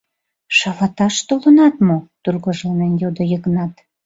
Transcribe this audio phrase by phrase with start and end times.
[0.57, 3.73] —Шалаташ толынат мо?— тургыжланен йодо Йыгнат.